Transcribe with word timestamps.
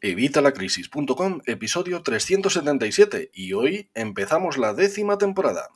Evitalacrisis.com, 0.00 1.40
episodio 1.46 2.02
377, 2.02 3.30
y 3.34 3.52
hoy 3.54 3.90
empezamos 3.94 4.56
la 4.56 4.72
décima 4.72 5.18
temporada. 5.18 5.70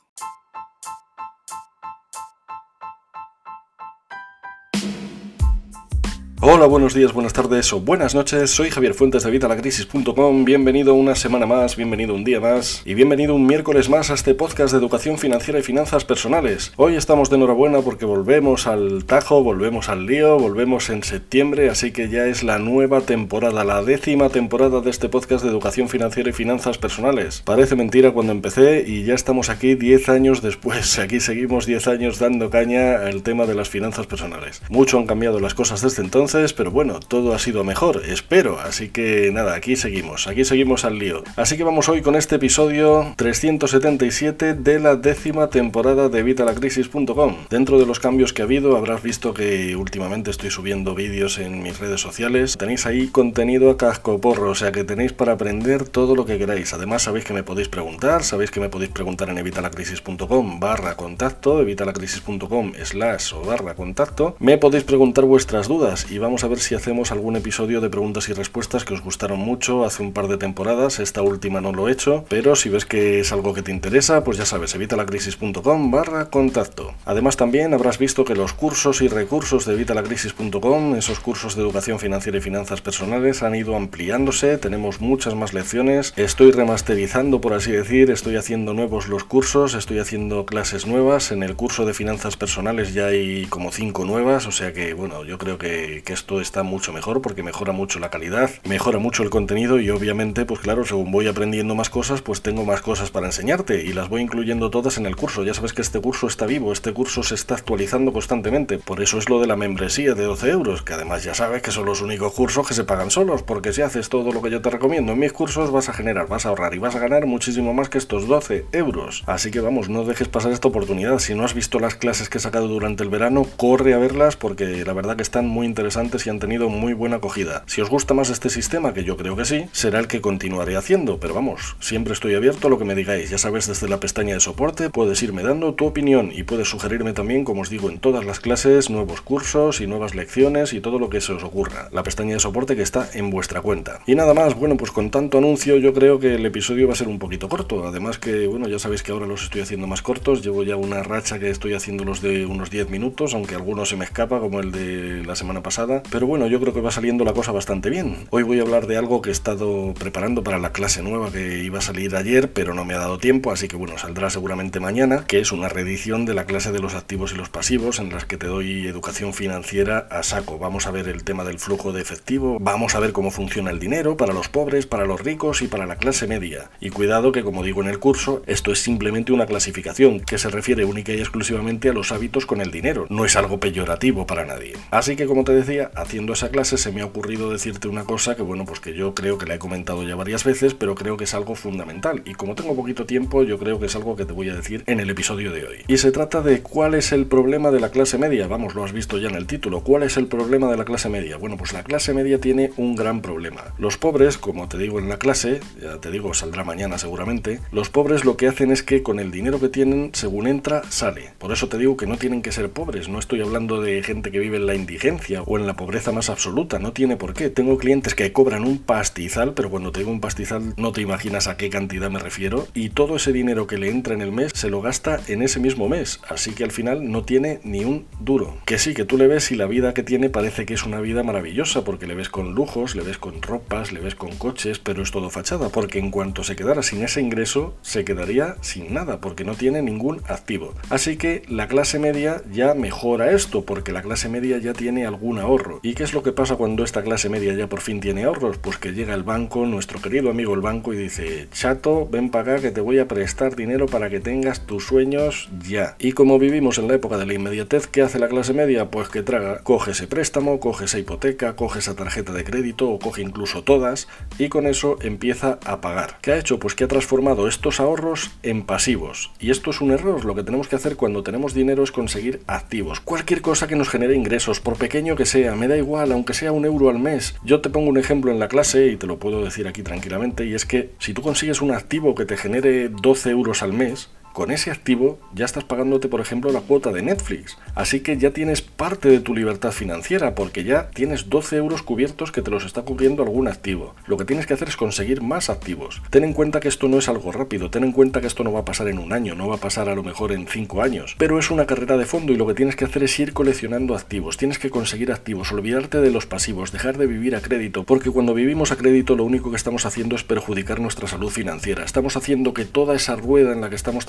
Hola, 6.45 6.65
buenos 6.65 6.93
días, 6.93 7.13
buenas 7.13 7.31
tardes 7.31 7.71
o 7.71 7.79
buenas 7.79 8.15
noches. 8.15 8.51
Soy 8.51 8.69
Javier 8.69 8.93
Fuentes 8.93 9.23
de 9.23 9.31
Vitalacrisis.com. 9.31 10.43
Bienvenido 10.43 10.93
una 10.93 11.15
semana 11.15 11.45
más, 11.45 11.77
bienvenido 11.77 12.13
un 12.13 12.25
día 12.25 12.41
más 12.41 12.81
y 12.83 12.95
bienvenido 12.95 13.33
un 13.33 13.45
miércoles 13.45 13.87
más 13.87 14.11
a 14.11 14.15
este 14.15 14.35
podcast 14.35 14.73
de 14.73 14.79
educación 14.79 15.17
financiera 15.17 15.59
y 15.59 15.63
finanzas 15.63 16.03
personales. 16.03 16.73
Hoy 16.75 16.97
estamos 16.97 17.29
de 17.29 17.37
enhorabuena 17.37 17.79
porque 17.79 18.03
volvemos 18.03 18.67
al 18.67 19.05
tajo, 19.05 19.41
volvemos 19.41 19.87
al 19.87 20.05
lío, 20.05 20.37
volvemos 20.37 20.89
en 20.89 21.03
septiembre, 21.03 21.69
así 21.69 21.93
que 21.93 22.09
ya 22.09 22.25
es 22.25 22.43
la 22.43 22.59
nueva 22.59 22.99
temporada, 22.99 23.63
la 23.63 23.81
décima 23.81 24.27
temporada 24.27 24.81
de 24.81 24.89
este 24.89 25.07
podcast 25.07 25.45
de 25.45 25.49
educación 25.49 25.87
financiera 25.87 26.29
y 26.29 26.33
finanzas 26.33 26.77
personales. 26.77 27.41
Parece 27.45 27.77
mentira 27.77 28.11
cuando 28.11 28.33
empecé 28.33 28.83
y 28.85 29.05
ya 29.05 29.13
estamos 29.13 29.49
aquí 29.49 29.75
10 29.75 30.09
años 30.09 30.41
después. 30.41 30.99
Aquí 31.03 31.21
seguimos 31.21 31.65
10 31.65 31.87
años 31.87 32.19
dando 32.19 32.49
caña 32.49 32.97
al 33.05 33.23
tema 33.23 33.45
de 33.45 33.55
las 33.55 33.69
finanzas 33.69 34.07
personales. 34.07 34.61
Mucho 34.67 34.97
han 34.97 35.07
cambiado 35.07 35.39
las 35.39 35.53
cosas 35.53 35.81
desde 35.81 36.03
entonces 36.03 36.32
pero 36.33 36.71
bueno, 36.71 36.99
todo 36.99 37.35
ha 37.35 37.39
sido 37.39 37.63
mejor, 37.63 38.01
espero. 38.07 38.59
Así 38.59 38.89
que 38.89 39.29
nada, 39.31 39.53
aquí 39.53 39.75
seguimos, 39.75 40.27
aquí 40.27 40.45
seguimos 40.45 40.83
al 40.83 40.97
lío. 40.97 41.23
Así 41.35 41.57
que 41.57 41.63
vamos 41.63 41.89
hoy 41.89 42.01
con 42.01 42.15
este 42.15 42.37
episodio 42.37 43.13
377 43.17 44.55
de 44.55 44.79
la 44.79 44.95
décima 44.95 45.51
temporada 45.51 46.09
de 46.09 46.23
Vitalacrisis.com. 46.23 47.35
Dentro 47.51 47.77
de 47.77 47.85
los 47.85 47.99
cambios 47.99 48.33
que 48.33 48.41
ha 48.41 48.45
habido, 48.45 48.75
habrás 48.75 49.03
visto 49.03 49.35
que 49.35 49.75
últimamente 49.75 50.31
estoy 50.31 50.49
subiendo 50.49 50.95
vídeos 50.95 51.37
en 51.37 51.61
mis 51.61 51.79
redes 51.79 52.01
sociales. 52.01 52.57
Tenéis 52.57 52.87
ahí 52.87 53.09
contenido 53.09 53.69
a 53.69 53.77
casco 53.77 54.19
porro, 54.19 54.49
o 54.49 54.55
sea 54.55 54.71
que 54.71 54.83
tenéis 54.83 55.13
para 55.13 55.33
aprender 55.33 55.87
todo 55.87 56.15
lo 56.15 56.25
que 56.25 56.39
queráis. 56.39 56.73
Además, 56.73 57.03
sabéis 57.03 57.25
que 57.25 57.33
me 57.33 57.43
podéis 57.43 57.69
preguntar, 57.69 58.23
sabéis 58.23 58.49
que 58.49 58.59
me 58.59 58.69
podéis 58.69 58.91
preguntar 58.91 59.29
en 59.29 59.37
evitalacrisis.com 59.37 60.59
barra 60.59 60.95
contacto, 60.95 61.61
evitalacrisis.com 61.61 62.73
slash 62.83 63.33
o 63.35 63.45
barra 63.45 63.75
contacto. 63.75 64.35
Me 64.39 64.57
podéis 64.57 64.83
preguntar 64.83 65.25
vuestras 65.25 65.67
dudas 65.67 66.11
y 66.11 66.22
vamos 66.23 66.43
a 66.43 66.47
ver 66.47 66.59
si 66.59 66.73
hacemos 66.73 67.11
algún 67.11 67.35
episodio 67.35 67.81
de 67.81 67.89
preguntas 67.89 68.29
y 68.29 68.33
respuestas 68.33 68.85
que 68.85 68.93
os 68.93 69.01
gustaron 69.01 69.39
mucho 69.39 69.83
hace 69.83 70.01
un 70.01 70.13
par 70.13 70.27
de 70.27 70.37
temporadas. 70.37 70.99
Esta 70.99 71.21
última 71.21 71.59
no 71.59 71.73
lo 71.73 71.87
he 71.87 71.91
hecho, 71.91 72.25
pero 72.29 72.55
si 72.55 72.69
ves 72.69 72.85
que 72.85 73.19
es 73.19 73.31
algo 73.33 73.53
que 73.53 73.61
te 73.61 73.71
interesa, 73.71 74.23
pues 74.23 74.37
ya 74.37 74.45
sabes, 74.45 74.73
evitalacrisis.com 74.73 75.91
barra 75.91 76.29
contacto. 76.29 76.93
Además 77.05 77.35
también 77.35 77.73
habrás 77.73 77.97
visto 77.97 78.23
que 78.23 78.35
los 78.35 78.53
cursos 78.53 79.01
y 79.01 79.09
recursos 79.09 79.65
de 79.65 79.73
evitalacrisis.com, 79.73 80.95
esos 80.95 81.19
cursos 81.19 81.55
de 81.55 81.61
educación 81.61 81.99
financiera 81.99 82.37
y 82.37 82.41
finanzas 82.41 82.81
personales, 82.81 83.43
han 83.43 83.55
ido 83.55 83.75
ampliándose, 83.75 84.57
tenemos 84.57 85.01
muchas 85.01 85.35
más 85.35 85.53
lecciones, 85.53 86.13
estoy 86.15 86.51
remasterizando, 86.51 87.41
por 87.41 87.53
así 87.53 87.71
decir, 87.71 88.11
estoy 88.11 88.37
haciendo 88.37 88.73
nuevos 88.73 89.09
los 89.09 89.25
cursos, 89.25 89.73
estoy 89.73 89.99
haciendo 89.99 90.45
clases 90.45 90.87
nuevas, 90.87 91.31
en 91.31 91.43
el 91.43 91.55
curso 91.55 91.85
de 91.85 91.93
finanzas 91.93 92.37
personales 92.37 92.93
ya 92.93 93.07
hay 93.07 93.45
como 93.47 93.71
cinco 93.71 94.05
nuevas, 94.05 94.47
o 94.47 94.51
sea 94.51 94.71
que 94.71 94.93
bueno, 94.93 95.25
yo 95.25 95.37
creo 95.37 95.57
que 95.57 96.01
esto 96.13 96.39
está 96.39 96.63
mucho 96.63 96.93
mejor 96.93 97.21
porque 97.21 97.43
mejora 97.43 97.73
mucho 97.73 97.99
la 97.99 98.09
calidad, 98.09 98.49
mejora 98.63 98.99
mucho 98.99 99.23
el 99.23 99.29
contenido 99.29 99.79
y 99.79 99.89
obviamente, 99.89 100.45
pues 100.45 100.61
claro, 100.61 100.85
según 100.85 101.11
voy 101.11 101.27
aprendiendo 101.27 101.75
más 101.75 101.89
cosas, 101.89 102.21
pues 102.21 102.41
tengo 102.41 102.63
más 102.65 102.81
cosas 102.81 103.11
para 103.11 103.25
enseñarte 103.25 103.83
y 103.83 103.93
las 103.93 104.09
voy 104.09 104.21
incluyendo 104.21 104.69
todas 104.69 104.97
en 104.97 105.05
el 105.05 105.15
curso. 105.15 105.43
Ya 105.43 105.53
sabes 105.53 105.73
que 105.73 105.81
este 105.81 105.99
curso 105.99 106.27
está 106.27 106.45
vivo, 106.45 106.71
este 106.71 106.93
curso 106.93 107.23
se 107.23 107.35
está 107.35 107.55
actualizando 107.55 108.13
constantemente. 108.13 108.77
Por 108.77 109.01
eso 109.01 109.17
es 109.17 109.29
lo 109.29 109.41
de 109.41 109.47
la 109.47 109.55
membresía 109.55 110.13
de 110.13 110.23
12 110.23 110.49
euros, 110.49 110.81
que 110.83 110.93
además 110.93 111.23
ya 111.23 111.33
sabes 111.33 111.61
que 111.61 111.71
son 111.71 111.85
los 111.85 112.01
únicos 112.01 112.33
cursos 112.33 112.67
que 112.67 112.73
se 112.73 112.83
pagan 112.83 113.11
solos, 113.11 113.43
porque 113.43 113.73
si 113.73 113.81
haces 113.81 114.09
todo 114.09 114.31
lo 114.31 114.41
que 114.41 114.51
yo 114.51 114.61
te 114.61 114.69
recomiendo 114.69 115.13
en 115.13 115.19
mis 115.19 115.33
cursos 115.33 115.71
vas 115.71 115.89
a 115.89 115.93
generar, 115.93 116.27
vas 116.27 116.45
a 116.45 116.49
ahorrar 116.49 116.73
y 116.75 116.79
vas 116.79 116.95
a 116.95 116.99
ganar 116.99 117.25
muchísimo 117.25 117.73
más 117.73 117.89
que 117.89 117.97
estos 117.97 118.27
12 118.27 118.65
euros. 118.71 119.23
Así 119.25 119.51
que 119.51 119.59
vamos, 119.59 119.89
no 119.89 120.03
dejes 120.03 120.27
pasar 120.27 120.51
esta 120.51 120.67
oportunidad. 120.67 121.19
Si 121.19 121.35
no 121.35 121.43
has 121.43 121.53
visto 121.53 121.79
las 121.79 121.95
clases 121.95 122.29
que 122.29 122.37
he 122.37 122.41
sacado 122.41 122.67
durante 122.67 123.03
el 123.03 123.09
verano, 123.09 123.45
corre 123.57 123.93
a 123.93 123.97
verlas 123.97 124.35
porque 124.35 124.85
la 124.85 124.93
verdad 124.93 125.15
que 125.15 125.23
están 125.23 125.47
muy 125.47 125.65
interesantes 125.65 126.02
y 126.25 126.29
han 126.29 126.39
tenido 126.39 126.69
muy 126.69 126.93
buena 126.93 127.15
acogida. 127.17 127.63
Si 127.65 127.81
os 127.81 127.89
gusta 127.89 128.13
más 128.13 128.29
este 128.29 128.49
sistema, 128.49 128.93
que 128.93 129.03
yo 129.03 129.17
creo 129.17 129.35
que 129.35 129.45
sí, 129.45 129.65
será 129.71 129.99
el 129.99 130.07
que 130.07 130.21
continuaré 130.21 130.75
haciendo, 130.75 131.19
pero 131.19 131.33
vamos, 131.33 131.75
siempre 131.79 132.13
estoy 132.13 132.35
abierto 132.35 132.67
a 132.67 132.69
lo 132.69 132.77
que 132.77 132.85
me 132.85 132.95
digáis. 132.95 133.29
Ya 133.29 133.37
sabes, 133.37 133.67
desde 133.67 133.87
la 133.87 133.99
pestaña 133.99 134.33
de 134.33 134.39
soporte 134.39 134.89
puedes 134.89 135.23
irme 135.23 135.43
dando 135.43 135.73
tu 135.73 135.85
opinión 135.85 136.31
y 136.33 136.43
puedes 136.43 136.69
sugerirme 136.69 137.13
también, 137.13 137.45
como 137.45 137.61
os 137.61 137.69
digo, 137.69 137.89
en 137.89 137.99
todas 137.99 138.25
las 138.25 138.39
clases, 138.39 138.89
nuevos 138.89 139.21
cursos 139.21 139.81
y 139.81 139.87
nuevas 139.87 140.13
lecciones 140.13 140.73
y 140.73 140.81
todo 140.81 140.99
lo 140.99 141.09
que 141.09 141.21
se 141.21 141.33
os 141.33 141.43
ocurra. 141.43 141.89
La 141.91 142.03
pestaña 142.03 142.33
de 142.33 142.39
soporte 142.39 142.75
que 142.75 142.81
está 142.81 143.09
en 143.13 143.29
vuestra 143.29 143.61
cuenta. 143.61 143.99
Y 144.05 144.15
nada 144.15 144.33
más, 144.33 144.55
bueno, 144.55 144.77
pues 144.77 144.91
con 144.91 145.09
tanto 145.09 145.37
anuncio 145.37 145.77
yo 145.77 145.93
creo 145.93 146.19
que 146.19 146.35
el 146.35 146.45
episodio 146.45 146.87
va 146.87 146.93
a 146.93 146.97
ser 146.97 147.07
un 147.07 147.19
poquito 147.19 147.49
corto. 147.49 147.87
Además 147.87 148.17
que, 148.17 148.47
bueno, 148.47 148.67
ya 148.67 148.79
sabéis 148.79 149.03
que 149.03 149.11
ahora 149.11 149.25
los 149.25 149.43
estoy 149.43 149.61
haciendo 149.61 149.87
más 149.87 150.01
cortos. 150.01 150.43
Llevo 150.43 150.63
ya 150.63 150.75
una 150.75 151.03
racha 151.03 151.39
que 151.39 151.49
estoy 151.49 151.73
haciéndolos 151.73 152.21
de 152.21 152.45
unos 152.45 152.69
10 152.69 152.89
minutos, 152.89 153.33
aunque 153.33 153.55
algunos 153.55 153.89
se 153.89 153.95
me 153.95 154.05
escapa, 154.05 154.39
como 154.39 154.59
el 154.59 154.71
de 154.71 155.23
la 155.25 155.35
semana 155.35 155.61
pasada. 155.61 155.92
Pero 156.09 156.25
bueno, 156.25 156.47
yo 156.47 156.59
creo 156.59 156.73
que 156.73 156.81
va 156.81 156.91
saliendo 156.91 157.23
la 157.23 157.33
cosa 157.33 157.51
bastante 157.51 157.89
bien. 157.89 158.25
Hoy 158.29 158.43
voy 158.43 158.59
a 158.59 158.63
hablar 158.63 158.87
de 158.87 158.97
algo 158.97 159.21
que 159.21 159.29
he 159.29 159.31
estado 159.31 159.93
preparando 159.93 160.43
para 160.43 160.59
la 160.59 160.71
clase 160.71 161.03
nueva 161.03 161.31
que 161.31 161.63
iba 161.63 161.79
a 161.79 161.81
salir 161.81 162.15
ayer, 162.15 162.51
pero 162.51 162.73
no 162.73 162.85
me 162.85 162.93
ha 162.93 162.99
dado 162.99 163.17
tiempo, 163.17 163.51
así 163.51 163.67
que 163.67 163.75
bueno, 163.75 163.97
saldrá 163.97 164.29
seguramente 164.29 164.79
mañana, 164.79 165.25
que 165.27 165.39
es 165.39 165.51
una 165.51 165.69
reedición 165.69 166.25
de 166.25 166.33
la 166.33 166.45
clase 166.45 166.71
de 166.71 166.79
los 166.79 166.95
activos 166.95 167.33
y 167.33 167.35
los 167.35 167.49
pasivos, 167.49 167.99
en 167.99 168.09
las 168.09 168.25
que 168.25 168.37
te 168.37 168.47
doy 168.47 168.87
educación 168.87 169.33
financiera 169.33 170.07
a 170.09 170.23
saco. 170.23 170.57
Vamos 170.57 170.87
a 170.87 170.91
ver 170.91 171.07
el 171.07 171.23
tema 171.23 171.43
del 171.43 171.59
flujo 171.59 171.91
de 171.91 172.01
efectivo, 172.01 172.57
vamos 172.59 172.95
a 172.95 172.99
ver 172.99 173.11
cómo 173.11 173.31
funciona 173.31 173.71
el 173.71 173.79
dinero 173.79 174.17
para 174.17 174.33
los 174.33 174.49
pobres, 174.49 174.85
para 174.85 175.05
los 175.05 175.21
ricos 175.21 175.61
y 175.61 175.67
para 175.67 175.85
la 175.85 175.97
clase 175.97 176.27
media. 176.27 176.69
Y 176.79 176.89
cuidado 176.89 177.31
que, 177.31 177.43
como 177.43 177.63
digo 177.63 177.81
en 177.81 177.87
el 177.87 177.99
curso, 177.99 178.41
esto 178.47 178.71
es 178.71 178.79
simplemente 178.79 179.33
una 179.33 179.45
clasificación 179.45 180.19
que 180.19 180.37
se 180.37 180.49
refiere 180.49 180.85
única 180.85 181.13
y 181.13 181.19
exclusivamente 181.19 181.89
a 181.89 181.93
los 181.93 182.11
hábitos 182.11 182.45
con 182.45 182.61
el 182.61 182.71
dinero, 182.71 183.05
no 183.09 183.25
es 183.25 183.35
algo 183.35 183.59
peyorativo 183.59 184.25
para 184.25 184.45
nadie. 184.45 184.73
Así 184.91 185.15
que, 185.15 185.25
como 185.25 185.43
te 185.43 185.53
decía, 185.53 185.82
haciendo 185.95 186.33
esa 186.33 186.49
clase 186.49 186.77
se 186.77 186.91
me 186.91 187.01
ha 187.01 187.05
ocurrido 187.05 187.51
decirte 187.51 187.87
una 187.87 188.03
cosa 188.03 188.35
que, 188.35 188.41
bueno, 188.41 188.65
pues 188.65 188.79
que 188.79 188.93
yo 188.93 189.13
creo 189.13 189.37
que 189.37 189.45
la 189.45 189.55
he 189.55 189.59
comentado 189.59 190.03
ya 190.03 190.15
varias 190.15 190.43
veces, 190.43 190.73
pero 190.73 190.95
creo 190.95 191.17
que 191.17 191.23
es 191.23 191.33
algo 191.33 191.55
fundamental. 191.55 192.21
Y 192.25 192.33
como 192.33 192.55
tengo 192.55 192.75
poquito 192.75 193.05
tiempo, 193.05 193.43
yo 193.43 193.57
creo 193.57 193.79
que 193.79 193.87
es 193.87 193.95
algo 193.95 194.15
que 194.15 194.25
te 194.25 194.33
voy 194.33 194.49
a 194.49 194.55
decir 194.55 194.83
en 194.87 194.99
el 194.99 195.09
episodio 195.09 195.51
de 195.51 195.65
hoy. 195.65 195.77
Y 195.87 195.97
se 195.97 196.11
trata 196.11 196.41
de 196.41 196.61
cuál 196.61 196.93
es 196.95 197.11
el 197.11 197.25
problema 197.25 197.71
de 197.71 197.79
la 197.79 197.89
clase 197.89 198.17
media. 198.17 198.47
Vamos, 198.47 198.75
lo 198.75 198.83
has 198.83 198.93
visto 198.93 199.17
ya 199.17 199.29
en 199.29 199.35
el 199.35 199.47
título. 199.47 199.81
¿Cuál 199.81 200.03
es 200.03 200.17
el 200.17 200.27
problema 200.27 200.69
de 200.69 200.77
la 200.77 200.85
clase 200.85 201.09
media? 201.09 201.37
Bueno, 201.37 201.57
pues 201.57 201.73
la 201.73 201.83
clase 201.83 202.13
media 202.13 202.39
tiene 202.39 202.71
un 202.77 202.95
gran 202.95 203.21
problema. 203.21 203.73
Los 203.77 203.97
pobres, 203.97 204.37
como 204.37 204.67
te 204.67 204.77
digo 204.77 204.99
en 204.99 205.09
la 205.09 205.17
clase, 205.17 205.59
ya 205.81 205.97
te 205.99 206.11
digo, 206.11 206.33
saldrá 206.33 206.63
mañana 206.63 206.97
seguramente, 206.97 207.59
los 207.71 207.89
pobres 207.89 208.25
lo 208.25 208.37
que 208.37 208.47
hacen 208.47 208.71
es 208.71 208.83
que 208.83 209.03
con 209.03 209.19
el 209.19 209.31
dinero 209.31 209.59
que 209.59 209.69
tienen, 209.69 210.11
según 210.13 210.47
entra, 210.47 210.83
sale. 210.89 211.31
Por 211.37 211.51
eso 211.51 211.67
te 211.69 211.77
digo 211.77 211.97
que 211.97 212.07
no 212.07 212.17
tienen 212.17 212.41
que 212.41 212.51
ser 212.51 212.69
pobres. 212.69 213.09
No 213.09 213.19
estoy 213.19 213.41
hablando 213.41 213.81
de 213.81 214.03
gente 214.03 214.31
que 214.31 214.39
vive 214.39 214.57
en 214.57 214.65
la 214.65 214.75
indigencia 214.75 215.41
o 215.43 215.57
en 215.57 215.67
la 215.67 215.72
pobreza 215.75 216.11
más 216.11 216.29
absoluta 216.29 216.79
no 216.79 216.93
tiene 216.93 217.17
por 217.17 217.33
qué. 217.33 217.49
Tengo 217.49 217.77
clientes 217.77 218.15
que 218.15 218.31
cobran 218.31 218.65
un 218.65 218.77
pastizal, 218.77 219.53
pero 219.53 219.69
cuando 219.69 219.91
te 219.91 219.99
digo 219.99 220.11
un 220.11 220.21
pastizal 220.21 220.73
no 220.77 220.91
te 220.91 221.01
imaginas 221.01 221.47
a 221.47 221.57
qué 221.57 221.69
cantidad 221.69 222.09
me 222.09 222.19
refiero, 222.19 222.67
y 222.73 222.89
todo 222.89 223.15
ese 223.15 223.31
dinero 223.31 223.67
que 223.67 223.77
le 223.77 223.89
entra 223.89 224.13
en 224.13 224.21
el 224.21 224.31
mes 224.31 224.51
se 224.55 224.69
lo 224.69 224.81
gasta 224.81 225.19
en 225.27 225.41
ese 225.41 225.59
mismo 225.59 225.89
mes, 225.89 226.19
así 226.29 226.51
que 226.51 226.63
al 226.63 226.71
final 226.71 227.11
no 227.11 227.23
tiene 227.23 227.59
ni 227.63 227.83
un 227.83 228.05
duro. 228.19 228.57
Que 228.65 228.77
sí, 228.77 228.93
que 228.93 229.05
tú 229.05 229.17
le 229.17 229.27
ves 229.27 229.51
y 229.51 229.55
la 229.55 229.65
vida 229.65 229.93
que 229.93 230.03
tiene 230.03 230.29
parece 230.29 230.65
que 230.65 230.73
es 230.73 230.85
una 230.85 231.01
vida 231.01 231.23
maravillosa, 231.23 231.83
porque 231.83 232.07
le 232.07 232.15
ves 232.15 232.29
con 232.29 232.53
lujos, 232.53 232.95
le 232.95 233.03
ves 233.03 233.17
con 233.17 233.41
ropas, 233.41 233.91
le 233.91 233.99
ves 233.99 234.15
con 234.15 234.35
coches, 234.35 234.79
pero 234.79 235.03
es 235.03 235.11
todo 235.11 235.29
fachada, 235.29 235.69
porque 235.69 235.99
en 235.99 236.11
cuanto 236.11 236.43
se 236.43 236.55
quedara 236.55 236.83
sin 236.83 237.03
ese 237.03 237.21
ingreso, 237.21 237.75
se 237.81 238.05
quedaría 238.05 238.55
sin 238.61 238.93
nada, 238.93 239.19
porque 239.19 239.43
no 239.43 239.55
tiene 239.55 239.81
ningún 239.81 240.21
activo. 240.27 240.73
Así 240.89 241.17
que 241.17 241.43
la 241.47 241.67
clase 241.67 241.99
media 241.99 242.41
ya 242.51 242.73
mejora 242.73 243.31
esto, 243.31 243.65
porque 243.65 243.91
la 243.91 244.01
clase 244.01 244.29
media 244.29 244.57
ya 244.57 244.73
tiene 244.73 245.05
algún 245.05 245.39
¿Y 245.81 245.93
qué 245.93 246.03
es 246.03 246.13
lo 246.13 246.23
que 246.23 246.31
pasa 246.31 246.55
cuando 246.55 246.83
esta 246.83 247.03
clase 247.03 247.29
media 247.29 247.53
ya 247.53 247.67
por 247.67 247.81
fin 247.81 247.99
tiene 247.99 248.23
ahorros? 248.23 248.57
Pues 248.57 248.77
que 248.77 248.93
llega 248.93 249.13
el 249.13 249.23
banco, 249.23 249.65
nuestro 249.65 250.01
querido 250.01 250.29
amigo 250.29 250.53
el 250.53 250.61
banco, 250.61 250.93
y 250.93 250.97
dice, 250.97 251.47
chato, 251.51 252.07
ven 252.09 252.29
para 252.29 252.53
acá 252.53 252.61
que 252.61 252.71
te 252.71 252.81
voy 252.81 252.99
a 252.99 253.07
prestar 253.07 253.55
dinero 253.55 253.85
para 253.85 254.09
que 254.09 254.19
tengas 254.19 254.65
tus 254.65 254.85
sueños 254.85 255.49
ya. 255.67 255.95
Y 255.99 256.13
como 256.13 256.39
vivimos 256.39 256.77
en 256.77 256.87
la 256.87 256.95
época 256.95 257.17
de 257.17 257.25
la 257.25 257.33
inmediatez, 257.33 257.87
¿qué 257.87 258.01
hace 258.01 258.19
la 258.19 258.27
clase 258.27 258.53
media? 258.53 258.89
Pues 258.89 259.09
que 259.09 259.21
traga, 259.21 259.59
coge 259.59 259.91
ese 259.91 260.07
préstamo, 260.07 260.59
coge 260.59 260.85
esa 260.85 260.97
hipoteca, 260.97 261.55
coge 261.55 261.79
esa 261.79 261.95
tarjeta 261.95 262.33
de 262.33 262.43
crédito 262.43 262.89
o 262.89 262.99
coge 262.99 263.21
incluso 263.21 263.63
todas 263.63 264.07
y 264.39 264.49
con 264.49 264.65
eso 264.65 264.97
empieza 265.01 265.59
a 265.65 265.81
pagar. 265.81 266.17
¿Qué 266.21 266.31
ha 266.31 266.37
hecho? 266.37 266.59
Pues 266.59 266.73
que 266.73 266.85
ha 266.85 266.87
transformado 266.87 267.47
estos 267.47 267.79
ahorros 267.79 268.31
en 268.43 268.63
pasivos. 268.63 269.31
Y 269.39 269.51
esto 269.51 269.69
es 269.69 269.81
un 269.81 269.91
error. 269.91 270.25
Lo 270.25 270.35
que 270.35 270.43
tenemos 270.43 270.67
que 270.67 270.75
hacer 270.75 270.95
cuando 270.95 271.23
tenemos 271.23 271.53
dinero 271.53 271.83
es 271.83 271.91
conseguir 271.91 272.41
activos. 272.47 272.99
Cualquier 272.99 273.41
cosa 273.41 273.67
que 273.67 273.75
nos 273.75 273.89
genere 273.89 274.15
ingresos, 274.15 274.59
por 274.59 274.77
pequeño 274.77 275.15
que 275.15 275.25
sea, 275.25 275.42
me 275.51 275.67
da 275.67 275.77
igual, 275.77 276.11
aunque 276.11 276.33
sea 276.33 276.51
un 276.51 276.65
euro 276.65 276.89
al 276.89 276.99
mes. 276.99 277.35
Yo 277.43 277.61
te 277.61 277.69
pongo 277.69 277.89
un 277.89 277.97
ejemplo 277.97 278.31
en 278.31 278.39
la 278.39 278.47
clase 278.47 278.87
y 278.87 278.95
te 278.95 279.07
lo 279.07 279.19
puedo 279.19 279.43
decir 279.43 279.67
aquí 279.67 279.83
tranquilamente, 279.83 280.45
y 280.45 280.53
es 280.53 280.65
que 280.65 280.91
si 280.99 281.13
tú 281.13 281.21
consigues 281.21 281.61
un 281.61 281.71
activo 281.71 282.15
que 282.15 282.25
te 282.25 282.37
genere 282.37 282.89
12 282.89 283.29
euros 283.29 283.63
al 283.63 283.73
mes, 283.73 284.09
Con 284.33 284.49
ese 284.49 284.71
activo 284.71 285.19
ya 285.35 285.45
estás 285.45 285.63
pagándote, 285.63 286.07
por 286.07 286.19
ejemplo, 286.19 286.51
la 286.51 286.61
cuota 286.61 286.91
de 286.91 287.03
Netflix. 287.03 287.55
Así 287.75 287.99
que 287.99 288.17
ya 288.17 288.31
tienes 288.31 288.63
parte 288.63 289.07
de 289.07 289.19
tu 289.19 289.35
libertad 289.35 289.71
financiera 289.71 290.33
porque 290.33 290.63
ya 290.63 290.89
tienes 290.89 291.29
12 291.29 291.57
euros 291.57 291.83
cubiertos 291.83 292.31
que 292.31 292.41
te 292.41 292.49
los 292.49 292.65
está 292.65 292.81
cubriendo 292.81 293.21
algún 293.21 293.47
activo. 293.47 293.93
Lo 294.07 294.17
que 294.17 294.25
tienes 294.25 294.47
que 294.47 294.55
hacer 294.55 294.69
es 294.69 294.75
conseguir 294.75 295.21
más 295.21 295.51
activos. 295.51 296.01
Ten 296.09 296.23
en 296.23 296.33
cuenta 296.33 296.59
que 296.59 296.67
esto 296.67 296.87
no 296.87 296.97
es 296.97 297.09
algo 297.09 297.31
rápido, 297.31 297.69
ten 297.69 297.83
en 297.83 297.91
cuenta 297.91 298.21
que 298.21 298.27
esto 298.27 298.43
no 298.43 298.51
va 298.51 298.61
a 298.61 298.65
pasar 298.65 298.87
en 298.87 298.97
un 298.97 299.13
año, 299.13 299.35
no 299.35 299.47
va 299.47 299.55
a 299.55 299.59
pasar 299.59 299.87
a 299.87 299.93
lo 299.93 300.01
mejor 300.01 300.31
en 300.31 300.47
5 300.47 300.81
años, 300.81 301.15
pero 301.19 301.37
es 301.37 301.51
una 301.51 301.67
carrera 301.67 301.95
de 301.97 302.05
fondo 302.05 302.33
y 302.33 302.35
lo 302.35 302.47
que 302.47 302.55
tienes 302.55 302.75
que 302.75 302.85
hacer 302.85 303.03
es 303.03 303.19
ir 303.19 303.33
coleccionando 303.33 303.95
activos, 303.95 304.37
tienes 304.37 304.57
que 304.57 304.71
conseguir 304.71 305.11
activos, 305.11 305.51
olvidarte 305.51 306.01
de 306.01 306.09
los 306.09 306.25
pasivos, 306.25 306.71
dejar 306.71 306.97
de 306.97 307.05
vivir 307.05 307.35
a 307.35 307.41
crédito, 307.41 307.83
porque 307.83 308.09
cuando 308.09 308.33
vivimos 308.33 308.71
a 308.71 308.77
crédito 308.77 309.15
lo 309.15 309.25
único 309.25 309.51
que 309.51 309.57
estamos 309.57 309.85
haciendo 309.85 310.15
es 310.15 310.23
perjudicar 310.23 310.79
nuestra 310.79 311.07
salud 311.07 311.29
financiera. 311.29 311.85
Estamos 311.85 312.17
haciendo 312.17 312.55
que 312.55 312.65
toda 312.65 312.95
esa 312.95 313.15
rueda 313.15 313.51
en 313.51 313.61
la 313.61 313.69
que 313.69 313.75
estamos 313.75 314.07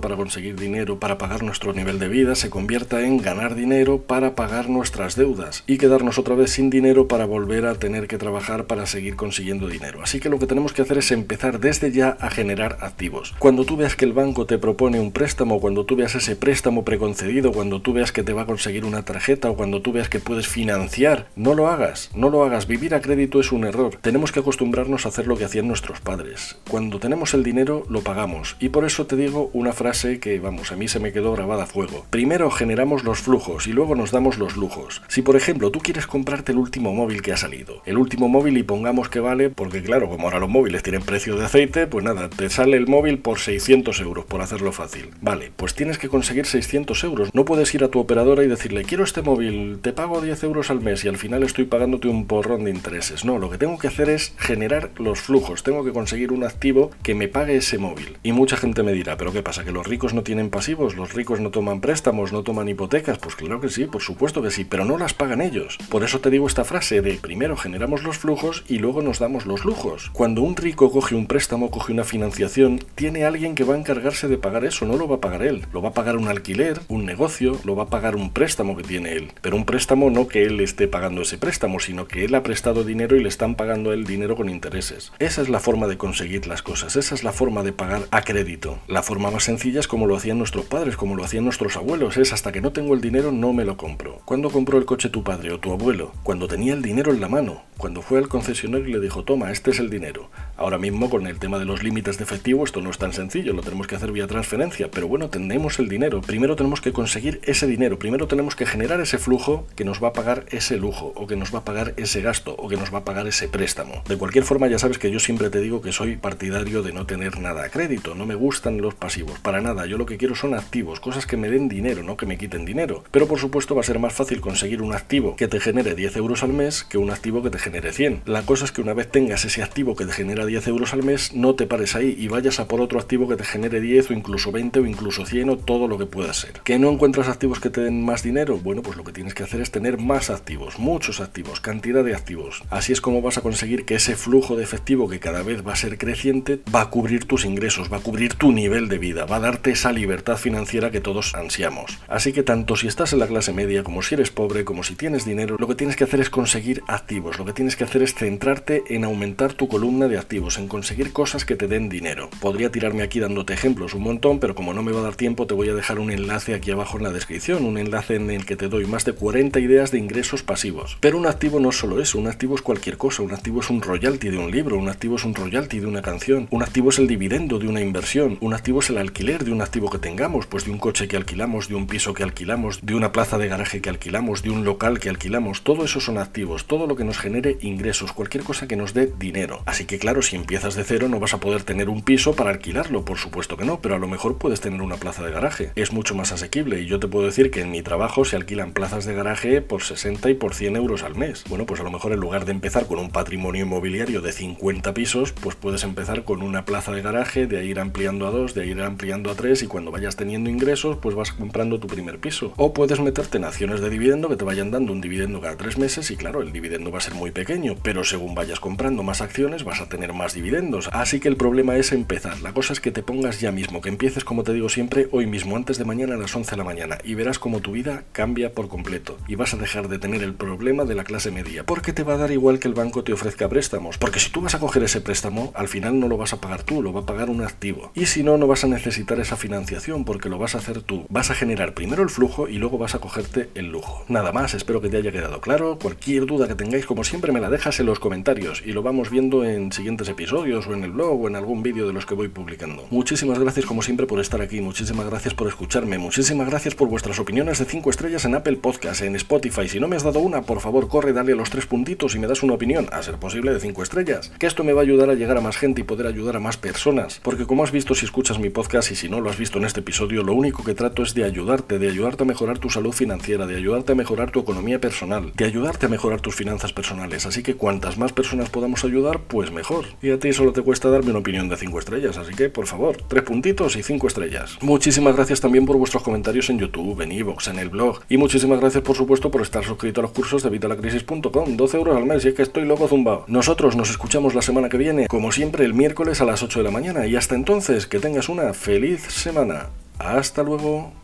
para 0.00 0.16
conseguir 0.16 0.56
dinero, 0.56 0.98
para 0.98 1.18
pagar 1.18 1.42
nuestro 1.42 1.72
nivel 1.72 1.98
de 1.98 2.08
vida, 2.08 2.34
se 2.34 2.50
convierta 2.50 3.02
en 3.02 3.18
ganar 3.18 3.54
dinero 3.54 4.02
para 4.02 4.34
pagar 4.34 4.68
nuestras 4.68 5.14
deudas 5.14 5.62
y 5.66 5.78
quedarnos 5.78 6.18
otra 6.18 6.34
vez 6.34 6.50
sin 6.50 6.68
dinero 6.68 7.06
para 7.06 7.26
volver 7.26 7.66
a 7.66 7.76
tener 7.76 8.08
que 8.08 8.18
trabajar 8.18 8.66
para 8.66 8.86
seguir 8.86 9.14
consiguiendo 9.14 9.68
dinero. 9.68 10.02
Así 10.02 10.18
que 10.18 10.28
lo 10.28 10.38
que 10.38 10.46
tenemos 10.46 10.72
que 10.72 10.82
hacer 10.82 10.98
es 10.98 11.12
empezar 11.12 11.60
desde 11.60 11.92
ya 11.92 12.16
a 12.20 12.28
generar 12.28 12.78
activos. 12.80 13.34
Cuando 13.38 13.64
tú 13.64 13.76
veas 13.76 13.94
que 13.94 14.04
el 14.04 14.12
banco 14.12 14.46
te 14.46 14.58
propone 14.58 14.98
un 14.98 15.12
préstamo, 15.12 15.60
cuando 15.60 15.86
tú 15.86 15.94
veas 15.94 16.16
ese 16.16 16.34
préstamo 16.34 16.84
preconcedido, 16.84 17.52
cuando 17.52 17.80
tú 17.80 17.92
veas 17.92 18.10
que 18.10 18.24
te 18.24 18.32
va 18.32 18.42
a 18.42 18.46
conseguir 18.46 18.84
una 18.84 19.04
tarjeta 19.04 19.48
o 19.48 19.56
cuando 19.56 19.80
tú 19.80 19.92
veas 19.92 20.08
que 20.08 20.18
puedes 20.18 20.48
financiar, 20.48 21.28
no 21.36 21.54
lo 21.54 21.68
hagas, 21.68 22.10
no 22.14 22.30
lo 22.30 22.44
hagas. 22.44 22.66
Vivir 22.66 22.94
a 22.94 23.00
crédito 23.00 23.38
es 23.38 23.52
un 23.52 23.64
error. 23.64 23.96
Tenemos 24.00 24.32
que 24.32 24.40
acostumbrarnos 24.40 25.06
a 25.06 25.10
hacer 25.10 25.28
lo 25.28 25.36
que 25.36 25.44
hacían 25.44 25.68
nuestros 25.68 26.00
padres. 26.00 26.58
Cuando 26.68 26.98
tenemos 26.98 27.32
el 27.32 27.44
dinero, 27.44 27.84
lo 27.88 28.00
pagamos. 28.00 28.56
Y 28.58 28.70
por 28.70 28.84
eso 28.84 29.06
te 29.06 29.16
digo 29.16 29.50
una 29.52 29.72
frase 29.72 30.20
que, 30.20 30.38
vamos, 30.40 30.72
a 30.72 30.76
mí 30.76 30.88
se 30.88 31.00
me 31.00 31.12
quedó 31.12 31.32
grabada 31.32 31.64
a 31.64 31.66
fuego. 31.66 32.06
Primero 32.10 32.50
generamos 32.50 33.04
los 33.04 33.20
flujos 33.20 33.66
y 33.66 33.72
luego 33.72 33.94
nos 33.94 34.10
damos 34.10 34.38
los 34.38 34.56
lujos. 34.56 35.02
Si 35.08 35.22
por 35.22 35.36
ejemplo 35.36 35.70
tú 35.70 35.80
quieres 35.80 36.06
comprarte 36.06 36.52
el 36.52 36.58
último 36.58 36.92
móvil 36.92 37.22
que 37.22 37.32
ha 37.32 37.36
salido, 37.36 37.82
el 37.86 37.98
último 37.98 38.28
móvil 38.28 38.56
y 38.58 38.62
pongamos 38.62 39.08
que 39.08 39.20
vale, 39.20 39.50
porque 39.50 39.82
claro, 39.82 40.08
como 40.08 40.26
ahora 40.26 40.40
los 40.40 40.48
móviles 40.48 40.82
tienen 40.82 41.02
precio 41.02 41.36
de 41.36 41.44
aceite, 41.44 41.86
pues 41.86 42.04
nada, 42.04 42.28
te 42.30 42.50
sale 42.50 42.76
el 42.76 42.86
móvil 42.86 43.18
por 43.18 43.38
600 43.38 44.00
euros, 44.00 44.24
por 44.24 44.42
hacerlo 44.42 44.72
fácil. 44.72 45.10
Vale, 45.20 45.52
pues 45.54 45.74
tienes 45.74 45.98
que 45.98 46.08
conseguir 46.08 46.46
600 46.46 47.04
euros. 47.04 47.34
No 47.34 47.44
puedes 47.44 47.74
ir 47.74 47.84
a 47.84 47.88
tu 47.88 47.98
operadora 47.98 48.44
y 48.44 48.48
decirle, 48.48 48.84
quiero 48.84 49.04
este 49.04 49.22
móvil, 49.22 49.78
te 49.82 49.92
pago 49.92 50.20
10 50.20 50.42
euros 50.44 50.70
al 50.70 50.80
mes 50.80 51.04
y 51.04 51.08
al 51.08 51.16
final 51.16 51.42
estoy 51.42 51.64
pagándote 51.64 52.08
un 52.08 52.26
porrón 52.26 52.64
de 52.64 52.70
intereses. 52.70 53.24
No, 53.24 53.38
lo 53.38 53.50
que 53.50 53.58
tengo 53.58 53.78
que 53.78 53.88
hacer 53.88 54.08
es 54.08 54.34
generar 54.38 54.90
los 54.98 55.20
flujos. 55.20 55.62
Tengo 55.62 55.84
que 55.84 55.92
conseguir 55.92 56.32
un 56.32 56.44
activo 56.44 56.90
que 57.02 57.14
me 57.14 57.28
pague 57.28 57.56
ese 57.56 57.78
móvil. 57.78 58.16
Y 58.22 58.32
mucha 58.32 58.56
gente 58.56 58.82
me 58.82 58.92
dirá, 58.92 59.16
¿pero 59.16 59.32
qué 59.32 59.41
pasa? 59.42 59.64
¿Que 59.64 59.72
los 59.72 59.86
ricos 59.86 60.14
no 60.14 60.22
tienen 60.22 60.50
pasivos? 60.50 60.96
¿Los 60.96 61.12
ricos 61.12 61.40
no 61.40 61.50
toman 61.50 61.80
préstamos? 61.80 62.32
¿No 62.32 62.42
toman 62.42 62.68
hipotecas? 62.68 63.18
Pues 63.18 63.36
claro 63.36 63.60
que 63.60 63.68
sí, 63.68 63.84
por 63.84 64.02
supuesto 64.02 64.42
que 64.42 64.50
sí, 64.50 64.64
pero 64.64 64.84
no 64.84 64.98
las 64.98 65.14
pagan 65.14 65.40
ellos. 65.40 65.78
Por 65.88 66.04
eso 66.04 66.20
te 66.20 66.30
digo 66.30 66.46
esta 66.46 66.64
frase 66.64 67.02
de 67.02 67.14
primero 67.14 67.56
generamos 67.56 68.02
los 68.02 68.18
flujos 68.18 68.64
y 68.68 68.78
luego 68.78 69.02
nos 69.02 69.18
damos 69.18 69.46
los 69.46 69.64
lujos. 69.64 70.10
Cuando 70.12 70.42
un 70.42 70.56
rico 70.56 70.90
coge 70.90 71.14
un 71.14 71.26
préstamo, 71.26 71.70
coge 71.70 71.92
una 71.92 72.04
financiación, 72.04 72.80
tiene 72.94 73.24
alguien 73.24 73.54
que 73.54 73.64
va 73.64 73.74
a 73.74 73.78
encargarse 73.78 74.28
de 74.28 74.38
pagar 74.38 74.64
eso, 74.64 74.86
no 74.86 74.96
lo 74.96 75.08
va 75.08 75.16
a 75.16 75.20
pagar 75.20 75.42
él. 75.42 75.66
Lo 75.72 75.82
va 75.82 75.90
a 75.90 75.94
pagar 75.94 76.16
un 76.16 76.28
alquiler, 76.28 76.80
un 76.88 77.04
negocio, 77.04 77.58
lo 77.64 77.76
va 77.76 77.84
a 77.84 77.90
pagar 77.90 78.16
un 78.16 78.32
préstamo 78.32 78.76
que 78.76 78.82
tiene 78.82 79.12
él. 79.12 79.32
Pero 79.40 79.56
un 79.56 79.64
préstamo 79.64 80.10
no 80.10 80.28
que 80.28 80.44
él 80.44 80.60
esté 80.60 80.88
pagando 80.88 81.22
ese 81.22 81.38
préstamo, 81.38 81.80
sino 81.80 82.06
que 82.06 82.24
él 82.24 82.34
ha 82.34 82.42
prestado 82.42 82.84
dinero 82.84 83.16
y 83.16 83.22
le 83.22 83.28
están 83.28 83.54
pagando 83.54 83.92
el 83.92 84.04
dinero 84.04 84.36
con 84.36 84.48
intereses. 84.48 85.12
Esa 85.18 85.42
es 85.42 85.48
la 85.48 85.60
forma 85.60 85.86
de 85.86 85.96
conseguir 85.96 86.46
las 86.46 86.62
cosas, 86.62 86.96
esa 86.96 87.14
es 87.14 87.24
la 87.24 87.32
forma 87.32 87.62
de 87.62 87.72
pagar 87.72 88.02
a 88.10 88.22
crédito. 88.22 88.78
La 88.86 89.02
forma 89.02 89.30
más 89.32 89.44
sencilla 89.44 89.80
es 89.80 89.88
como 89.88 90.06
lo 90.06 90.16
hacían 90.16 90.38
nuestros 90.38 90.66
padres, 90.66 90.96
como 90.96 91.16
lo 91.16 91.24
hacían 91.24 91.44
nuestros 91.44 91.76
abuelos, 91.76 92.16
es 92.16 92.32
hasta 92.32 92.52
que 92.52 92.60
no 92.60 92.72
tengo 92.72 92.94
el 92.94 93.00
dinero 93.00 93.32
no 93.32 93.52
me 93.52 93.64
lo 93.64 93.76
compro. 93.76 94.20
¿Cuándo 94.24 94.50
compró 94.50 94.78
el 94.78 94.84
coche 94.84 95.08
tu 95.08 95.24
padre 95.24 95.52
o 95.52 95.58
tu 95.58 95.72
abuelo? 95.72 96.12
Cuando 96.22 96.46
tenía 96.46 96.74
el 96.74 96.82
dinero 96.82 97.12
en 97.12 97.20
la 97.20 97.28
mano, 97.28 97.62
cuando 97.78 98.02
fue 98.02 98.18
al 98.18 98.28
concesionario 98.28 98.88
y 98.88 98.92
le 98.92 99.00
dijo, 99.00 99.24
toma, 99.24 99.50
este 99.50 99.70
es 99.70 99.80
el 99.80 99.90
dinero. 99.90 100.30
Ahora 100.62 100.78
mismo 100.78 101.10
con 101.10 101.26
el 101.26 101.40
tema 101.40 101.58
de 101.58 101.64
los 101.64 101.82
límites 101.82 102.18
de 102.18 102.24
efectivo 102.24 102.62
esto 102.62 102.80
no 102.80 102.90
es 102.90 102.96
tan 102.96 103.12
sencillo, 103.12 103.52
lo 103.52 103.62
tenemos 103.62 103.88
que 103.88 103.96
hacer 103.96 104.12
vía 104.12 104.28
transferencia, 104.28 104.92
pero 104.92 105.08
bueno, 105.08 105.28
tenemos 105.28 105.80
el 105.80 105.88
dinero. 105.88 106.20
Primero 106.20 106.54
tenemos 106.54 106.80
que 106.80 106.92
conseguir 106.92 107.40
ese 107.42 107.66
dinero, 107.66 107.98
primero 107.98 108.28
tenemos 108.28 108.54
que 108.54 108.64
generar 108.64 109.00
ese 109.00 109.18
flujo 109.18 109.66
que 109.74 109.84
nos 109.84 110.00
va 110.00 110.08
a 110.08 110.12
pagar 110.12 110.44
ese 110.50 110.76
lujo, 110.76 111.12
o 111.16 111.26
que 111.26 111.34
nos 111.34 111.52
va 111.52 111.58
a 111.58 111.64
pagar 111.64 111.94
ese 111.96 112.22
gasto, 112.22 112.54
o 112.56 112.68
que 112.68 112.76
nos 112.76 112.94
va 112.94 112.98
a 112.98 113.04
pagar 113.04 113.26
ese 113.26 113.48
préstamo. 113.48 114.04
De 114.08 114.16
cualquier 114.16 114.44
forma, 114.44 114.68
ya 114.68 114.78
sabes 114.78 114.98
que 114.98 115.10
yo 115.10 115.18
siempre 115.18 115.50
te 115.50 115.58
digo 115.58 115.82
que 115.82 115.90
soy 115.90 116.14
partidario 116.14 116.84
de 116.84 116.92
no 116.92 117.06
tener 117.06 117.40
nada 117.40 117.64
a 117.64 117.68
crédito, 117.68 118.14
no 118.14 118.24
me 118.24 118.36
gustan 118.36 118.80
los 118.80 118.94
pasivos, 118.94 119.40
para 119.40 119.60
nada, 119.62 119.86
yo 119.86 119.98
lo 119.98 120.06
que 120.06 120.16
quiero 120.16 120.36
son 120.36 120.54
activos, 120.54 121.00
cosas 121.00 121.26
que 121.26 121.36
me 121.36 121.50
den 121.50 121.68
dinero, 121.68 122.04
no 122.04 122.16
que 122.16 122.26
me 122.26 122.38
quiten 122.38 122.64
dinero. 122.64 123.02
Pero 123.10 123.26
por 123.26 123.40
supuesto 123.40 123.74
va 123.74 123.80
a 123.80 123.84
ser 123.84 123.98
más 123.98 124.12
fácil 124.12 124.40
conseguir 124.40 124.80
un 124.80 124.94
activo 124.94 125.34
que 125.34 125.48
te 125.48 125.58
genere 125.58 125.96
10 125.96 126.18
euros 126.18 126.44
al 126.44 126.52
mes 126.52 126.84
que 126.84 126.98
un 126.98 127.10
activo 127.10 127.42
que 127.42 127.50
te 127.50 127.58
genere 127.58 127.92
100. 127.92 128.22
La 128.26 128.42
cosa 128.42 128.64
es 128.64 128.70
que 128.70 128.80
una 128.80 128.94
vez 128.94 129.10
tengas 129.10 129.44
ese 129.44 129.64
activo 129.64 129.96
que 129.96 130.06
te 130.06 130.12
genera 130.12 130.46
10 130.46 130.51
euros 130.56 130.92
al 130.92 131.02
mes, 131.02 131.34
no 131.34 131.54
te 131.54 131.66
pares 131.66 131.96
ahí 131.96 132.14
y 132.18 132.28
vayas 132.28 132.60
a 132.60 132.68
por 132.68 132.80
otro 132.80 132.98
activo 132.98 133.28
que 133.28 133.36
te 133.36 133.44
genere 133.44 133.80
10 133.80 134.10
o 134.10 134.12
incluso 134.12 134.52
20 134.52 134.80
o 134.80 134.86
incluso 134.86 135.26
100 135.26 135.50
o 135.50 135.56
todo 135.56 135.88
lo 135.88 135.98
que 135.98 136.06
pueda 136.06 136.32
ser. 136.32 136.60
¿Que 136.64 136.78
no 136.78 136.90
encuentras 136.90 137.28
activos 137.28 137.60
que 137.60 137.70
te 137.70 137.80
den 137.80 138.04
más 138.04 138.22
dinero? 138.22 138.58
Bueno, 138.58 138.82
pues 138.82 138.96
lo 138.96 139.04
que 139.04 139.12
tienes 139.12 139.34
que 139.34 139.42
hacer 139.42 139.60
es 139.60 139.70
tener 139.70 139.98
más 139.98 140.30
activos, 140.30 140.78
muchos 140.78 141.20
activos, 141.20 141.60
cantidad 141.60 142.04
de 142.04 142.14
activos. 142.14 142.62
Así 142.70 142.92
es 142.92 143.00
como 143.00 143.22
vas 143.22 143.38
a 143.38 143.42
conseguir 143.42 143.84
que 143.84 143.94
ese 143.94 144.16
flujo 144.16 144.56
de 144.56 144.64
efectivo 144.64 145.08
que 145.08 145.20
cada 145.20 145.42
vez 145.42 145.66
va 145.66 145.72
a 145.72 145.76
ser 145.76 145.98
creciente 145.98 146.60
va 146.74 146.82
a 146.82 146.90
cubrir 146.90 147.24
tus 147.24 147.44
ingresos, 147.44 147.92
va 147.92 147.98
a 147.98 148.02
cubrir 148.02 148.34
tu 148.34 148.52
nivel 148.52 148.88
de 148.88 148.98
vida, 148.98 149.24
va 149.24 149.36
a 149.36 149.40
darte 149.40 149.70
esa 149.70 149.92
libertad 149.92 150.36
financiera 150.36 150.90
que 150.90 151.00
todos 151.00 151.34
ansiamos. 151.34 151.98
Así 152.08 152.32
que 152.32 152.42
tanto 152.42 152.76
si 152.76 152.86
estás 152.86 153.12
en 153.12 153.18
la 153.18 153.26
clase 153.26 153.52
media 153.52 153.82
como 153.82 154.02
si 154.02 154.14
eres 154.14 154.30
pobre, 154.30 154.64
como 154.64 154.82
si 154.82 154.94
tienes 154.94 155.24
dinero, 155.24 155.56
lo 155.58 155.68
que 155.68 155.74
tienes 155.74 155.96
que 155.96 156.04
hacer 156.04 156.20
es 156.20 156.30
conseguir 156.30 156.82
activos, 156.88 157.38
lo 157.38 157.44
que 157.44 157.52
tienes 157.52 157.76
que 157.76 157.84
hacer 157.84 158.02
es 158.02 158.14
centrarte 158.14 158.82
en 158.88 159.04
aumentar 159.04 159.52
tu 159.52 159.68
columna 159.68 160.08
de 160.08 160.18
activos, 160.18 160.32
en 160.42 160.68
conseguir 160.68 161.12
cosas 161.12 161.44
que 161.44 161.56
te 161.56 161.68
den 161.68 161.88
dinero. 161.88 162.28
Podría 162.40 162.70
tirarme 162.70 163.02
aquí 163.02 163.20
dándote 163.20 163.54
ejemplos 163.54 163.94
un 163.94 164.02
montón, 164.02 164.40
pero 164.40 164.54
como 164.54 164.74
no 164.74 164.82
me 164.82 164.92
va 164.92 165.00
a 165.00 165.04
dar 165.04 165.14
tiempo 165.14 165.46
te 165.46 165.54
voy 165.54 165.68
a 165.68 165.74
dejar 165.74 165.98
un 165.98 166.10
enlace 166.10 166.54
aquí 166.54 166.70
abajo 166.70 166.96
en 166.98 167.04
la 167.04 167.10
descripción, 167.10 167.64
un 167.64 167.78
enlace 167.78 168.16
en 168.16 168.30
el 168.30 168.44
que 168.44 168.56
te 168.56 168.68
doy 168.68 168.86
más 168.86 169.04
de 169.04 169.12
40 169.12 169.60
ideas 169.60 169.90
de 169.90 169.98
ingresos 169.98 170.42
pasivos. 170.42 170.98
Pero 171.00 171.18
un 171.18 171.26
activo 171.26 171.60
no 171.60 171.70
solo 171.72 172.00
eso, 172.00 172.18
un 172.18 172.26
activo 172.26 172.54
es 172.54 172.62
cualquier 172.62 172.96
cosa, 172.96 173.22
un 173.22 173.32
activo 173.32 173.60
es 173.60 173.70
un 173.70 173.82
royalty 173.82 174.30
de 174.30 174.38
un 174.38 174.50
libro, 174.50 174.76
un 174.76 174.88
activo 174.88 175.16
es 175.16 175.24
un 175.24 175.34
royalty 175.34 175.78
de 175.80 175.86
una 175.86 176.02
canción, 176.02 176.48
un 176.50 176.62
activo 176.62 176.90
es 176.90 176.98
el 176.98 177.06
dividendo 177.06 177.58
de 177.58 177.68
una 177.68 177.80
inversión, 177.80 178.38
un 178.40 178.54
activo 178.54 178.80
es 178.80 178.90
el 178.90 178.98
alquiler 178.98 179.44
de 179.44 179.52
un 179.52 179.62
activo 179.62 179.90
que 179.90 179.98
tengamos, 179.98 180.46
pues 180.46 180.64
de 180.64 180.70
un 180.70 180.78
coche 180.78 181.08
que 181.08 181.16
alquilamos, 181.16 181.68
de 181.68 181.74
un 181.74 181.86
piso 181.86 182.14
que 182.14 182.22
alquilamos, 182.22 182.80
de 182.82 182.94
una 182.94 183.12
plaza 183.12 183.38
de 183.38 183.48
garaje 183.48 183.80
que 183.80 183.90
alquilamos, 183.90 184.42
de 184.42 184.50
un 184.50 184.64
local 184.64 184.98
que 184.98 185.08
alquilamos, 185.08 185.62
todo 185.62 185.84
eso 185.84 186.00
son 186.00 186.18
activos, 186.18 186.66
todo 186.66 186.86
lo 186.86 186.96
que 186.96 187.04
nos 187.04 187.18
genere 187.18 187.58
ingresos, 187.60 188.12
cualquier 188.12 188.44
cosa 188.44 188.66
que 188.66 188.76
nos 188.76 188.94
dé 188.94 189.12
dinero. 189.18 189.62
Así 189.66 189.84
que 189.84 189.98
claro, 189.98 190.21
si 190.22 190.36
empiezas 190.36 190.74
de 190.74 190.84
cero 190.84 191.08
no 191.08 191.20
vas 191.20 191.34
a 191.34 191.40
poder 191.40 191.62
tener 191.62 191.88
un 191.88 192.02
piso 192.02 192.34
para 192.34 192.50
alquilarlo, 192.50 193.04
por 193.04 193.18
supuesto 193.18 193.56
que 193.56 193.64
no, 193.64 193.80
pero 193.80 193.94
a 193.94 193.98
lo 193.98 194.08
mejor 194.08 194.38
puedes 194.38 194.60
tener 194.60 194.82
una 194.82 194.96
plaza 194.96 195.24
de 195.24 195.32
garaje. 195.32 195.72
Es 195.74 195.92
mucho 195.92 196.14
más 196.14 196.32
asequible 196.32 196.80
y 196.80 196.86
yo 196.86 197.00
te 197.00 197.08
puedo 197.08 197.26
decir 197.26 197.50
que 197.50 197.60
en 197.60 197.70
mi 197.70 197.82
trabajo 197.82 198.24
se 198.24 198.36
alquilan 198.36 198.72
plazas 198.72 199.04
de 199.04 199.14
garaje 199.14 199.60
por 199.60 199.82
60 199.82 200.30
y 200.30 200.34
por 200.34 200.54
100 200.54 200.76
euros 200.76 201.02
al 201.02 201.14
mes. 201.14 201.44
Bueno, 201.48 201.66
pues 201.66 201.80
a 201.80 201.84
lo 201.84 201.90
mejor 201.90 202.12
en 202.12 202.20
lugar 202.20 202.44
de 202.44 202.52
empezar 202.52 202.86
con 202.86 202.98
un 202.98 203.10
patrimonio 203.10 203.64
inmobiliario 203.64 204.20
de 204.20 204.32
50 204.32 204.94
pisos, 204.94 205.32
pues 205.32 205.56
puedes 205.56 205.84
empezar 205.84 206.24
con 206.24 206.42
una 206.42 206.64
plaza 206.64 206.92
de 206.92 207.02
garaje, 207.02 207.46
de 207.46 207.64
ir 207.64 207.80
ampliando 207.80 208.26
a 208.26 208.30
dos, 208.30 208.54
de 208.54 208.66
ir 208.66 208.80
ampliando 208.80 209.30
a 209.30 209.34
tres 209.34 209.62
y 209.62 209.66
cuando 209.66 209.90
vayas 209.90 210.16
teniendo 210.16 210.50
ingresos, 210.50 210.98
pues 210.98 211.14
vas 211.14 211.32
comprando 211.32 211.78
tu 211.80 211.86
primer 211.86 212.18
piso. 212.18 212.52
O 212.56 212.72
puedes 212.72 213.00
meterte 213.00 213.38
en 213.38 213.44
acciones 213.44 213.80
de 213.80 213.90
dividendo 213.90 214.28
que 214.28 214.36
te 214.36 214.44
vayan 214.44 214.70
dando 214.70 214.92
un 214.92 215.00
dividendo 215.00 215.40
cada 215.40 215.56
tres 215.56 215.78
meses 215.78 216.10
y 216.10 216.16
claro, 216.16 216.42
el 216.42 216.52
dividendo 216.52 216.90
va 216.90 216.98
a 216.98 217.02
ser 217.02 217.14
muy 217.14 217.30
pequeño, 217.30 217.76
pero 217.82 218.04
según 218.04 218.34
vayas 218.34 218.60
comprando 218.60 219.02
más 219.02 219.20
acciones 219.20 219.64
vas 219.64 219.80
a 219.80 219.88
tener 219.88 220.11
más 220.14 220.34
dividendos. 220.34 220.88
Así 220.92 221.20
que 221.20 221.28
el 221.28 221.36
problema 221.36 221.76
es 221.76 221.92
empezar. 221.92 222.40
La 222.40 222.52
cosa 222.52 222.72
es 222.72 222.80
que 222.80 222.90
te 222.90 223.02
pongas 223.02 223.40
ya 223.40 223.52
mismo, 223.52 223.80
que 223.80 223.88
empieces 223.88 224.24
como 224.24 224.42
te 224.42 224.52
digo 224.52 224.68
siempre, 224.68 225.08
hoy 225.10 225.26
mismo, 225.26 225.56
antes 225.56 225.78
de 225.78 225.84
mañana 225.84 226.14
a 226.14 226.18
las 226.18 226.34
11 226.34 226.52
de 226.52 226.56
la 226.56 226.64
mañana 226.64 226.98
y 227.04 227.14
verás 227.14 227.38
como 227.38 227.60
tu 227.60 227.72
vida 227.72 228.04
cambia 228.12 228.52
por 228.52 228.68
completo 228.68 229.18
y 229.28 229.34
vas 229.34 229.54
a 229.54 229.56
dejar 229.56 229.88
de 229.88 229.98
tener 229.98 230.22
el 230.22 230.34
problema 230.34 230.84
de 230.84 230.94
la 230.94 231.04
clase 231.04 231.30
media, 231.30 231.64
porque 231.64 231.92
te 231.92 232.02
va 232.02 232.14
a 232.14 232.18
dar 232.18 232.30
igual 232.30 232.58
que 232.58 232.68
el 232.68 232.74
banco 232.74 233.04
te 233.04 233.12
ofrezca 233.12 233.48
préstamos, 233.48 233.98
porque 233.98 234.20
si 234.20 234.30
tú 234.30 234.40
vas 234.40 234.54
a 234.54 234.58
coger 234.58 234.82
ese 234.82 235.00
préstamo, 235.00 235.52
al 235.54 235.68
final 235.68 235.98
no 235.98 236.08
lo 236.08 236.16
vas 236.16 236.32
a 236.32 236.40
pagar 236.40 236.62
tú, 236.62 236.82
lo 236.82 236.92
va 236.92 237.00
a 237.00 237.06
pagar 237.06 237.30
un 237.30 237.42
activo. 237.42 237.90
Y 237.94 238.06
si 238.06 238.22
no, 238.22 238.36
no 238.36 238.46
vas 238.46 238.64
a 238.64 238.68
necesitar 238.68 239.20
esa 239.20 239.36
financiación 239.36 240.04
porque 240.04 240.28
lo 240.28 240.38
vas 240.38 240.54
a 240.54 240.58
hacer 240.58 240.82
tú. 240.82 241.06
Vas 241.08 241.30
a 241.30 241.34
generar 241.34 241.74
primero 241.74 242.02
el 242.02 242.10
flujo 242.10 242.48
y 242.48 242.58
luego 242.58 242.78
vas 242.78 242.94
a 242.94 242.98
cogerte 242.98 243.50
el 243.54 243.66
lujo. 243.66 244.04
Nada 244.08 244.32
más, 244.32 244.54
espero 244.54 244.80
que 244.80 244.88
te 244.88 244.96
haya 244.96 245.12
quedado 245.12 245.40
claro. 245.40 245.78
Cualquier 245.80 246.26
duda 246.26 246.48
que 246.48 246.54
tengáis, 246.54 246.86
como 246.86 247.04
siempre, 247.04 247.32
me 247.32 247.40
la 247.40 247.50
dejas 247.50 247.80
en 247.80 247.86
los 247.86 247.98
comentarios 247.98 248.62
y 248.64 248.72
lo 248.72 248.82
vamos 248.82 249.10
viendo 249.10 249.44
en 249.44 249.72
siguientes 249.72 250.01
episodios 250.08 250.66
o 250.66 250.74
en 250.74 250.84
el 250.84 250.92
blog 250.92 251.22
o 251.22 251.28
en 251.28 251.36
algún 251.36 251.62
vídeo 251.62 251.86
de 251.86 251.92
los 251.92 252.06
que 252.06 252.14
voy 252.14 252.28
publicando. 252.28 252.86
Muchísimas 252.90 253.38
gracias 253.38 253.66
como 253.66 253.82
siempre 253.82 254.06
por 254.06 254.20
estar 254.20 254.40
aquí, 254.40 254.60
muchísimas 254.60 255.06
gracias 255.06 255.34
por 255.34 255.48
escucharme, 255.48 255.98
muchísimas 255.98 256.48
gracias 256.48 256.74
por 256.74 256.88
vuestras 256.88 257.18
opiniones 257.18 257.58
de 257.58 257.64
5 257.64 257.90
estrellas 257.90 258.24
en 258.24 258.34
Apple 258.34 258.56
Podcast, 258.56 259.02
en 259.02 259.16
Spotify. 259.16 259.68
Si 259.68 259.80
no 259.80 259.88
me 259.88 259.96
has 259.96 260.02
dado 260.02 260.20
una, 260.20 260.42
por 260.42 260.60
favor, 260.60 260.88
corre, 260.88 261.12
dale 261.12 261.34
los 261.34 261.50
tres 261.50 261.66
puntitos 261.66 262.14
y 262.14 262.18
me 262.18 262.26
das 262.26 262.42
una 262.42 262.54
opinión, 262.54 262.88
a 262.92 263.02
ser 263.02 263.16
posible 263.16 263.52
de 263.52 263.60
5 263.60 263.82
estrellas. 263.82 264.32
Que 264.38 264.46
esto 264.46 264.64
me 264.64 264.72
va 264.72 264.80
a 264.80 264.84
ayudar 264.84 265.10
a 265.10 265.14
llegar 265.14 265.36
a 265.36 265.40
más 265.40 265.56
gente 265.56 265.80
y 265.80 265.84
poder 265.84 266.06
ayudar 266.06 266.36
a 266.36 266.40
más 266.40 266.56
personas. 266.56 267.20
Porque 267.22 267.46
como 267.46 267.64
has 267.64 267.72
visto 267.72 267.94
si 267.94 268.04
escuchas 268.04 268.38
mi 268.38 268.50
podcast 268.50 268.90
y 268.90 268.96
si 268.96 269.08
no 269.08 269.20
lo 269.20 269.30
has 269.30 269.38
visto 269.38 269.58
en 269.58 269.64
este 269.64 269.80
episodio, 269.80 270.22
lo 270.22 270.34
único 270.34 270.64
que 270.64 270.74
trato 270.74 271.02
es 271.02 271.14
de 271.14 271.24
ayudarte, 271.24 271.78
de 271.78 271.88
ayudarte 271.88 272.22
a 272.22 272.26
mejorar 272.26 272.58
tu 272.58 272.70
salud 272.70 272.92
financiera, 272.92 273.46
de 273.46 273.56
ayudarte 273.56 273.92
a 273.92 273.96
mejorar 273.96 274.30
tu 274.30 274.40
economía 274.40 274.80
personal, 274.80 275.32
de 275.34 275.44
ayudarte 275.44 275.86
a 275.86 275.88
mejorar 275.88 276.20
tus 276.20 276.34
finanzas 276.34 276.72
personales. 276.72 277.26
Así 277.26 277.42
que 277.42 277.54
cuantas 277.54 277.98
más 277.98 278.12
personas 278.12 278.50
podamos 278.50 278.84
ayudar, 278.84 279.20
pues 279.20 279.50
mejor. 279.50 279.86
Y 280.00 280.10
a 280.10 280.18
ti 280.18 280.32
solo 280.32 280.52
te 280.52 280.62
cuesta 280.62 280.88
darme 280.88 281.10
una 281.10 281.18
opinión 281.18 281.48
de 281.48 281.56
5 281.56 281.78
estrellas, 281.78 282.16
así 282.18 282.34
que 282.34 282.48
por 282.48 282.66
favor, 282.66 282.96
tres 283.08 283.22
puntitos 283.22 283.76
y 283.76 283.82
5 283.82 284.06
estrellas. 284.06 284.58
Muchísimas 284.60 285.16
gracias 285.16 285.40
también 285.40 285.66
por 285.66 285.76
vuestros 285.76 286.02
comentarios 286.02 286.48
en 286.50 286.58
YouTube, 286.58 287.00
en 287.00 287.12
Evox, 287.12 287.48
en 287.48 287.58
el 287.58 287.68
blog. 287.68 288.00
Y 288.08 288.16
muchísimas 288.16 288.60
gracias 288.60 288.82
por 288.82 288.96
supuesto 288.96 289.30
por 289.30 289.42
estar 289.42 289.64
suscrito 289.64 290.00
a 290.00 290.02
los 290.02 290.12
cursos 290.12 290.42
de 290.42 290.50
vitalacrisis.com. 290.50 291.56
12 291.56 291.76
euros 291.76 291.96
al 291.96 292.06
mes 292.06 292.24
y 292.24 292.28
es 292.28 292.34
que 292.34 292.42
estoy 292.42 292.64
loco 292.64 292.88
zumbao. 292.88 293.24
Nosotros 293.26 293.76
nos 293.76 293.90
escuchamos 293.90 294.34
la 294.34 294.42
semana 294.42 294.68
que 294.68 294.78
viene, 294.78 295.06
como 295.08 295.32
siempre 295.32 295.64
el 295.64 295.74
miércoles 295.74 296.20
a 296.20 296.24
las 296.24 296.42
8 296.42 296.60
de 296.60 296.64
la 296.64 296.70
mañana. 296.70 297.06
Y 297.06 297.16
hasta 297.16 297.34
entonces, 297.34 297.86
que 297.86 297.98
tengas 297.98 298.28
una 298.28 298.54
feliz 298.54 299.02
semana. 299.02 299.68
Hasta 299.98 300.42
luego. 300.42 301.01